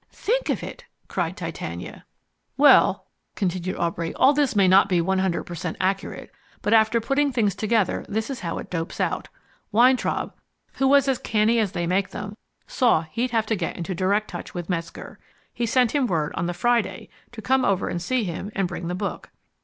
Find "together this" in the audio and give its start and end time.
7.53-8.31